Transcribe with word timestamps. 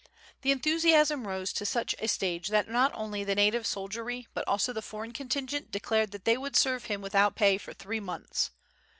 The 0.41 0.49
enthusiasm 0.49 1.27
rose 1.27 1.53
to 1.53 1.63
such 1.63 1.93
a 1.99 2.07
stage 2.07 2.49
tRat 2.49 2.67
not 2.67 2.91
only 2.95 3.23
the 3.23 3.35
native 3.35 3.67
soldiery 3.67 4.27
but 4.33 4.47
also 4.47 4.73
the 4.73 4.81
foreign 4.81 5.11
contingent 5.11 5.69
declared 5.69 6.09
that 6.09 6.25
they 6.25 6.37
would 6.37 6.55
serve 6.55 6.85
him 6.85 7.01
without 7.01 7.35
pay 7.35 7.59
for 7.59 7.71
three 7.73 7.99
months. 7.99 8.49